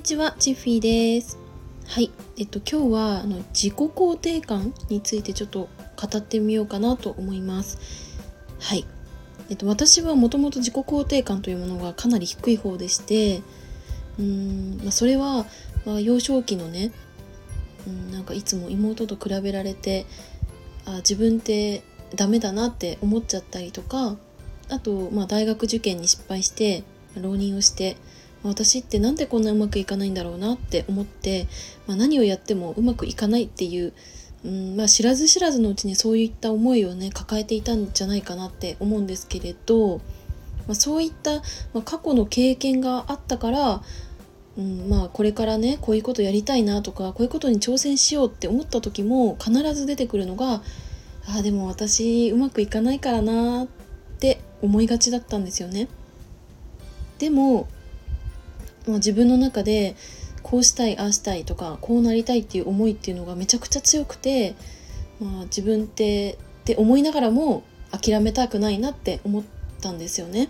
[0.00, 1.36] にちは、チッフィーです。
[1.86, 7.78] はい、えっと今日はあの自己肯定感についてちょっと語ってみようかなと思います。
[8.60, 8.86] はい、
[9.50, 13.42] えっと私はもともと自己肯定感というものがかなり低い方でして、
[14.18, 15.44] うーん、まあ、それは、
[15.84, 16.92] まあ、幼少期のね、
[17.86, 20.06] うん、なんかいつも妹と比べられて、
[20.86, 21.82] あ自分って
[22.16, 24.16] ダメだなって思っちゃったりとか、
[24.70, 26.84] あとまあ大学受験に失敗して
[27.20, 27.98] 浪人をして。
[28.42, 31.46] 私ってなんでこんなうまくいかないんだろうなって思って、
[31.86, 33.92] まあ、何をやってもうまくいかないっていう、
[34.44, 39.98] うんまあ、知らず知らずのうちにそういった思いをね抱えていたんじゃないかなって思うんですけれど、
[40.66, 41.42] まあ、そういった、
[41.74, 43.82] ま、過去の経験があったから、
[44.56, 50.62] うんまあ、これからねこういうことやりたいなとかこういうことに挑戦しようって思った時も必ず出てくるのが
[51.28, 53.68] あでも私うまくいかないからなっ
[54.18, 55.88] て思いがちだったんですよね。
[57.18, 57.68] でも
[58.90, 59.96] まあ、自分の中で
[60.42, 64.54] こうしたいああしたいとかこうなりたいっていう思いっていうのがめちゃくちゃ強くて、
[65.20, 69.42] まあ、自分ってって思いながらも諦めたくないなって思っ
[69.80, 70.48] たんですよね。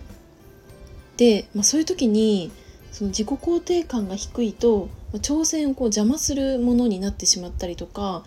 [1.16, 2.50] で、まあ、そういう時に
[2.92, 8.24] その自己肯定感が低いと、まあ、挑戦をこう邪魔するものになってしまったりとか、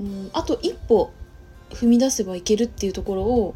[0.00, 1.12] うん、あと一歩
[1.70, 3.54] 踏み出せばいけるっていうところを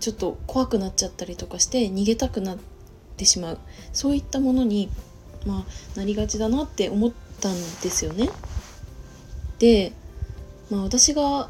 [0.00, 2.58] ちょっと怖くなっちゃったりとかして逃げたくなっ
[3.16, 3.58] てしまう
[3.92, 4.90] そういったものに
[5.48, 8.28] まあ、なりがちだなって思ったんですよね。
[9.58, 9.92] で、
[10.70, 11.48] まあ、私が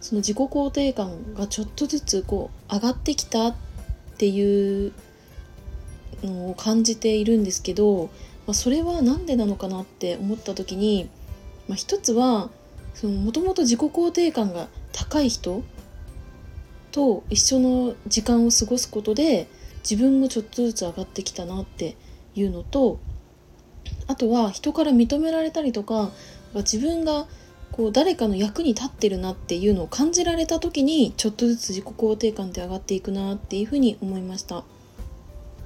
[0.00, 3.56] その自己肯定感がちょっとずつこう上がってきたっ
[4.18, 4.92] ていう
[6.22, 8.10] のを感じているんですけど、
[8.46, 11.08] まあ、それは何でなのかなって思った時に、
[11.66, 12.50] まあ、一つは
[13.02, 15.62] もともと自己肯定感が高い人
[16.90, 19.48] と一緒の時間を過ごすことで
[19.88, 21.96] 自分もちょっとずつ上がってきたなって
[22.34, 22.98] いうのと
[24.08, 26.10] あとは人から認められたりとか
[26.54, 27.26] 自分が
[27.70, 34.64] こう誰かの役に立ってるなっていうのを感じられた時にちょっとずつ自己肯定感って上がっていくなっていうふうに思いました。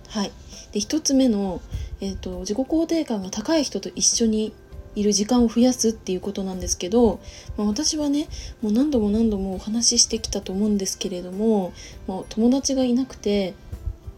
[0.09, 0.33] はい、
[0.73, 1.63] で1つ目の、
[2.03, 4.53] えーと、自己肯定感が高い人と一緒に
[4.95, 7.21] いる時間を増やすっていうことなんですけど、
[7.57, 8.29] まあ、私はね
[8.61, 11.73] もう何度も何度もお話ししてきたと思うんですけれども、
[12.07, 13.55] まあ、友達がいなくて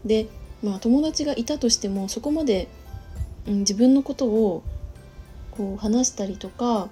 [0.03, 0.27] で、
[0.61, 2.67] まあ、友達がいたとしてもそこまで
[3.47, 4.63] うん、自分のことを
[5.51, 6.89] こう話したりとか、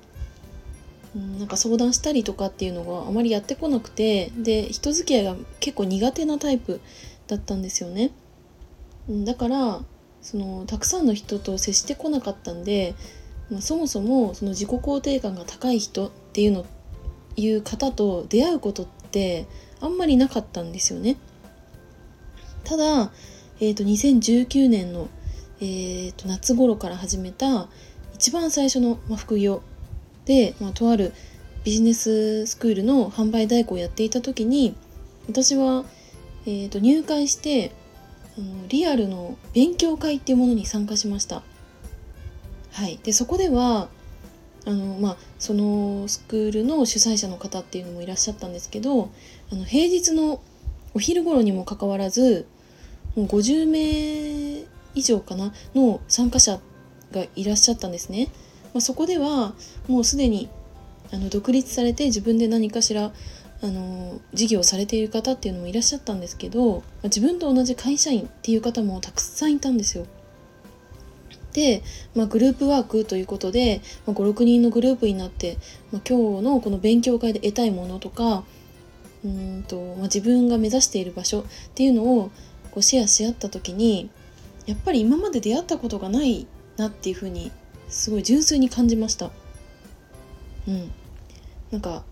[1.16, 6.80] うん、なんか相談したりとかっていうのがあまりやってこなくてで人付き合いが結構苦手なタイプ
[7.28, 8.12] だったんですよね。
[9.10, 9.82] だから
[10.22, 12.96] そのたくさんの人と接してこなかったんで、
[13.52, 16.66] まあ、そもそもその自己肯定感が高い人っていうの
[17.36, 19.48] いう方と出会うことって
[19.82, 21.18] あんまりなかったんですよね。
[22.64, 23.12] ただ、
[23.60, 25.10] えー、と2019年の
[25.64, 27.70] えーと、夏頃から始めた
[28.16, 29.64] 一番最初の、ま副業
[30.26, 31.14] で、まあ、とある
[31.64, 34.76] ビジネススクールの販売代行をやっていた時に
[35.30, 35.86] 私は、
[36.46, 37.72] えーと、入会して
[38.38, 41.44] あのリアルの勉強会っていうものに参加しました。
[42.74, 43.88] はい、でそこでは
[44.66, 49.12] あの、まあ、そのスクールの主催者の方っていうのもいらっしゃったんですけど
[49.52, 50.42] あの平日の
[50.94, 52.48] お昼頃にもかかわらず
[53.16, 54.53] もう50名
[54.96, 56.60] 以上かなの参加者
[57.12, 58.30] がいらっしゃったんですね。
[58.74, 59.54] まあ、そこでは
[59.88, 60.50] もうすでに
[61.12, 63.12] あの独立されて自分で何かしら
[63.62, 70.06] あの事業をされている方っていうのもいらっしゃったんですけど、まあ、自分と同じ会社員っていう方もたくさんいたんですよ。
[71.54, 71.84] で、
[72.16, 75.58] まあ、グループワークということで、まあ、56人のグループになって、
[75.92, 78.44] まあ、今日のこの勉強会で得たいものとか
[79.24, 81.44] うんと、まあ、自分が目指している場所っ
[81.76, 82.32] ていうのを
[82.72, 84.10] こうシェアし合った時に
[84.66, 86.48] やっぱり今まで出会ったことがない
[86.78, 87.52] なっていうふうに
[87.90, 89.32] すごい純粋に感じました。
[90.68, 90.92] うん。
[91.72, 92.04] なんか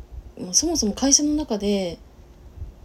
[0.53, 1.99] そもそも会社の中で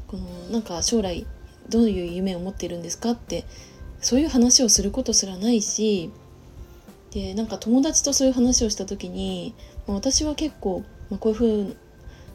[0.06, 1.26] このなんか将来
[1.68, 3.44] どういう夢を持っているんですかって
[4.00, 6.10] そういう話をすることすらないし
[7.10, 9.54] でなんか友達とそういう話をした時に、
[9.86, 11.76] まあ、私は結構、まあ、こういうふう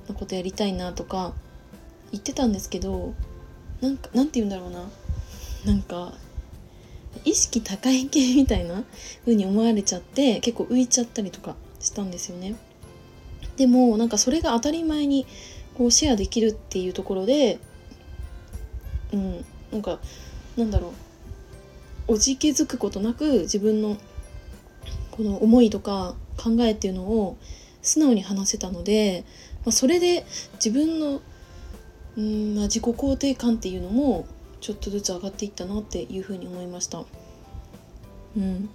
[0.10, 1.34] なことやりたいなとか
[2.12, 3.14] 言ってたんですけど
[3.80, 4.90] なんかなんて言うんだろうな。
[5.66, 6.14] なんか
[7.26, 8.84] 意識高い系みたいな
[9.22, 12.56] 風に思われちゃって結構浮いちゃったりとかしたんですよね。
[13.58, 15.26] でもなんかそれが当たり前に
[15.76, 17.60] こうシェアできるっていうところで
[19.14, 20.00] うんなんか
[20.58, 20.94] なんだろ
[22.08, 23.98] うおじけづくことなく自分の
[25.12, 27.38] この思いとか考えっていうのを
[27.82, 29.26] 素直に話せたので、
[29.66, 31.22] まあ、それで自分の
[32.18, 34.26] うん、まあ、自己肯定感っていうのも
[34.62, 37.04] ちょっとずつ上がっていったなっていうふうに思いました。
[38.38, 38.70] うん、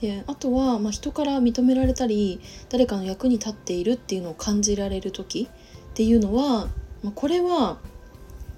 [0.00, 5.48] であとは、まあ、人から認められたり誰かの役に立っているっていうのを感じられる時
[5.92, 6.68] っていうのは、
[7.04, 7.78] まあ、これは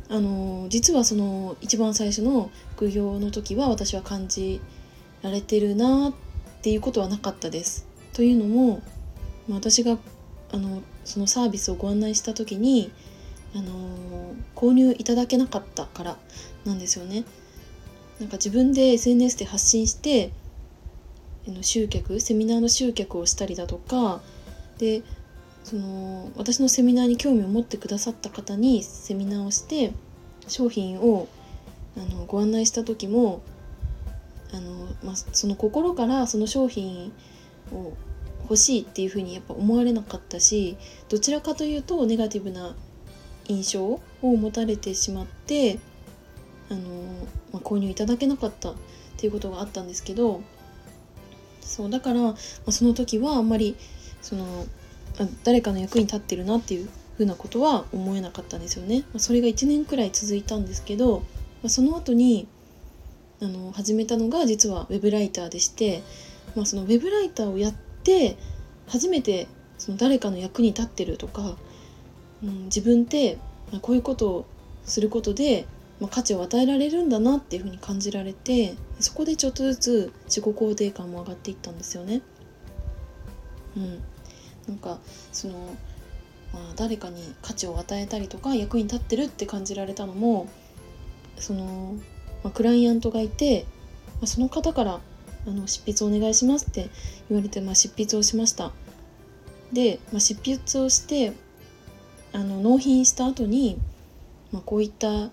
[0.08, 4.60] あの実はその一番最初の副業の時は私は感じ
[5.22, 6.14] られてるなっ
[6.62, 7.86] ていうことはなかったです。
[8.12, 8.82] というのも、
[9.48, 9.98] まあ、私が
[10.52, 12.92] あのそのサービスをご案内した時に
[13.54, 16.16] あの購入いただけなかったから
[16.64, 17.24] なんですよね。
[18.20, 20.30] なんか自分で SNS で発信して
[21.62, 24.22] 集客セミナーの集客をしたりだとか
[24.78, 25.02] で
[25.64, 29.92] その私のセミナーに興味を持ってくださった方にセミナーをして
[30.46, 31.28] 商品を
[31.96, 33.42] あのご案内した時も
[34.52, 37.12] あの、まあ、その心からその商品
[37.72, 37.92] を
[38.42, 40.76] 欲しいっていうふうにやっぱ思われなかったし
[41.08, 42.76] どちらかというとネガティブな
[43.46, 45.78] 印象を持たれてしまって
[46.70, 46.80] あの、
[47.52, 48.74] まあ、購入いただけなかったっ
[49.16, 50.42] ていうことがあったんですけど
[51.60, 52.34] そうだから、ま
[52.66, 53.76] あ、その時はあんまり
[54.22, 54.66] その
[55.44, 59.04] 誰かの役に立ってるなっていうふうなことは思えなかったんですよね。
[59.12, 62.48] まあ、それが1年くらい続いたんですけど、まあ、その後に
[63.40, 66.02] あの始めたのが実はウェブライターでして、
[66.56, 68.36] まあ、そのウェブライターをやって
[68.88, 69.46] 初めて
[69.78, 71.56] その誰かの役に立ってるとか、
[72.44, 73.38] うん、自分って
[73.82, 74.46] こういうことを
[74.84, 75.66] することで
[76.00, 82.22] まあ、価値を与えられるんだなっていうふうに感じられてそこでちょっとずつ自己肯定感も上がっていったんですよね。
[83.76, 84.02] うん、
[84.68, 84.98] なんか
[85.32, 85.54] その、
[86.52, 90.48] まあ、誰かに価値を与えたりとか役に立ってるって感じられたのも
[91.38, 91.94] その、
[92.42, 93.66] まあ、クライアントがいて、
[94.14, 95.00] まあ、その方から
[95.46, 96.88] あの執筆お願いしますって
[97.28, 98.72] 言われて、まあ、執筆をしました。
[99.72, 101.32] で、まあ、執筆をして
[102.34, 103.78] あの納品した後に、
[104.52, 105.30] まあ、こういった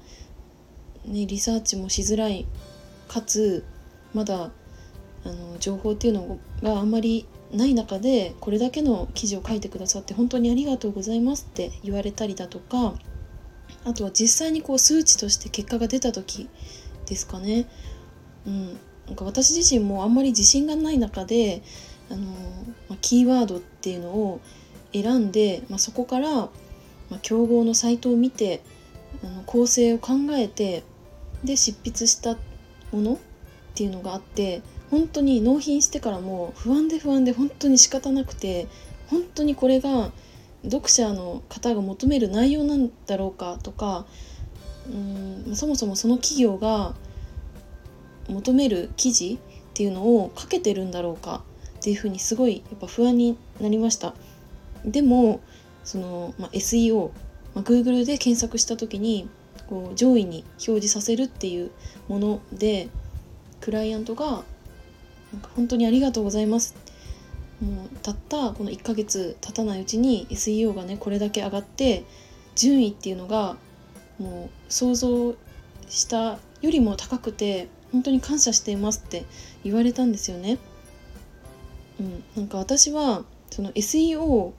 [1.05, 2.45] ね、リサーチもしづらい
[3.07, 3.65] かつ
[4.13, 4.51] まだ
[5.23, 12.93] あの情報っていうのがあんまりない中でこれだけの記事を書いてくださって本当にありがとうございますって言われたりだとか
[13.83, 16.47] あとは実際にこう数値として結果が出た時
[17.07, 17.67] ですかね。
[18.45, 21.61] うん、なんか私自身もあんまり自信がない中で
[22.11, 22.31] あの、
[22.89, 24.39] ま、キーワードっていうのを
[24.93, 26.49] 選んで、まあ、そこから、
[27.11, 28.61] まあ、競合のサイトを見て
[29.23, 30.83] あの構成を考えて
[31.43, 32.37] で執筆した
[32.91, 33.17] ものっ
[33.75, 38.67] ていうのがあって本当に納品してからも不安で不安で本当に仕方なくて
[39.09, 40.11] 本当にこれが
[40.63, 44.05] 読者の方が求める内容なんだろうかとか
[44.89, 46.95] うんそもそもその企業が
[48.29, 49.39] 求める記事
[49.71, 51.43] っていうのを書けてるんだろうか
[51.79, 54.13] っていうふうにすごいやっぱ不安になりました。
[54.85, 55.41] でも
[55.83, 57.11] その、まあ、SEO、
[57.55, 59.29] まあ、Google で検索した時に
[59.67, 61.71] こう上位に表示させるっていう
[62.07, 62.89] もので
[63.61, 64.43] クライアントが
[65.55, 66.75] 本当にありがとうございます
[67.61, 72.03] もうたったこの1ヶ月経たないうちに SEO がねこれだけ上がって
[72.55, 73.55] 順位っていうのが
[74.19, 75.35] もう想像
[75.87, 79.25] したよりも高くて本当に感謝していますって
[79.63, 80.57] 言われたんですよね。
[81.99, 84.53] うん、なんか私はその SEO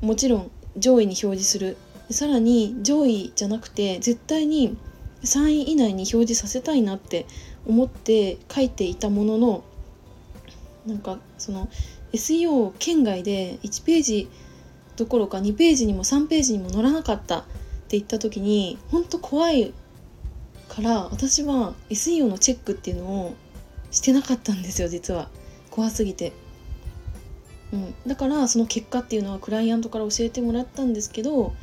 [0.00, 1.76] もちろん上位に表示する
[2.10, 4.76] さらに上位じゃなくて絶対に
[5.22, 7.26] 3位以内に表示させたいなって
[7.66, 9.64] 思って書いていたものの
[10.86, 11.68] なんかその
[12.12, 14.30] SEO 圏外で1ページ
[14.96, 17.42] どころか2ページにも3ページにも載らなかったっ
[17.88, 19.72] て言った時に本当怖い
[20.68, 23.34] から私は SEO のチェックっていうのを
[23.90, 25.28] してなかったんですよ実は
[25.70, 26.32] 怖すぎて。
[27.72, 31.54] うん、だからその結果っていうのはクライアントから教えてもらったんですけど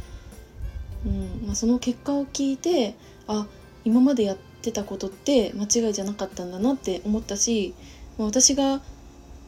[1.05, 1.47] うん。
[1.47, 2.95] まあ、その結果を聞いて
[3.27, 3.47] あ
[3.85, 7.73] 今までやってたことって間違いじゃなかったんだなって思ったし、
[8.17, 8.81] まあ、私が、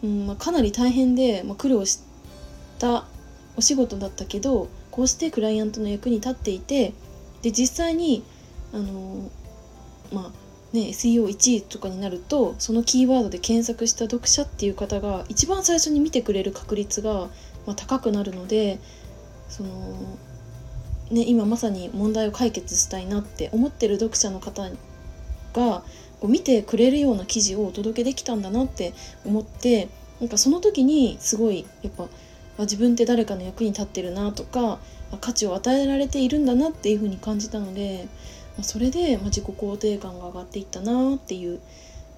[0.03, 2.01] うんまあ、かなり大変で、ま、苦労し
[2.79, 3.05] た
[3.57, 6.93] お仕事だったけどこうしてクライアントの役に立っていて
[7.41, 8.23] で実際に
[8.73, 9.29] あの
[10.13, 17.29] まあね SEO1 位とかになるとそのキーワードで検索した読者っていう方が一番最初に見てくれる確率が、
[17.65, 18.79] ま、高くなるので
[19.47, 19.69] その
[21.11, 24.69] ね、今まさに問題を解決したいなって思ってる読者の方
[25.53, 25.83] が
[26.19, 28.93] こう見てくれるような記事をお届けできたんだなって
[29.25, 32.07] 思ってなんかその時にすごいやっぱ
[32.59, 34.79] 自分って誰かの役に立ってるなとか
[35.21, 38.07] 価値を与えられているんだなっていう風に感じたので
[38.59, 41.59] まそれでま自己肯定感が上がっていったなっていう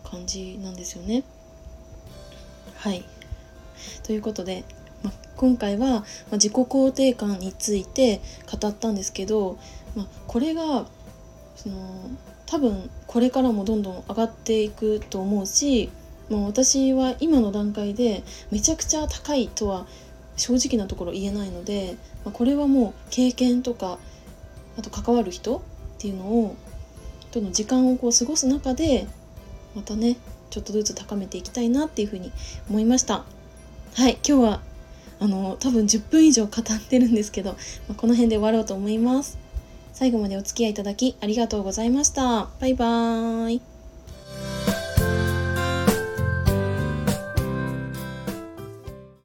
[0.03, 1.24] 感じなんですよね。
[2.77, 3.05] はい
[4.03, 4.63] ということで
[5.03, 8.21] ま今回は、ま自己肯定感について
[8.51, 9.57] 語ったんですけど、
[9.95, 10.88] まあ、これが
[11.55, 12.10] その
[12.48, 15.89] 多分これからもどんどん上がっていくと思うし
[16.31, 19.86] まあ、私は今の段階でめちゃくちゃ高いとは
[20.38, 24.00] 正直なところ言えないので、まあ、これはもう経験とか
[24.79, 25.62] あと関わる人
[26.01, 26.55] っていうのを
[27.29, 29.05] との時間をこう過ごす中で
[29.75, 30.17] またね
[30.50, 32.31] ちょっとずつ高めていきたいなっていうふうに
[32.67, 33.24] 思いました。
[33.93, 34.62] はい今日は
[35.20, 37.58] あの多分10分以上語ってるんですけど、ま
[37.91, 39.38] あ、この辺で終わろうと思います。
[39.93, 42.50] 最後までお付き合いいただきありがとうございました。
[42.60, 43.70] バイバーイ。